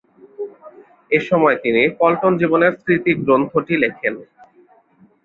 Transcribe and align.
এ 1.11 1.19
সময় 1.29 1.55
তিনি 1.63 1.81
পল্টন 1.99 2.33
জীবনের 2.41 2.73
স্মৃতি 2.81 3.11
গ্রন্থটি 3.23 3.75
লিখেন। 3.83 4.15